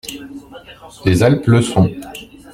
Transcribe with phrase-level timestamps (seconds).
[1.05, 1.91] Les Alpes le sont.